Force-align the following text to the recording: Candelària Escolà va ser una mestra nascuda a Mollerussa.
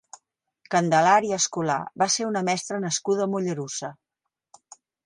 Candelària 0.75 1.37
Escolà 1.43 1.77
va 2.05 2.09
ser 2.17 2.27
una 2.31 2.45
mestra 2.51 2.83
nascuda 2.89 3.27
a 3.29 3.33
Mollerussa. 3.37 3.95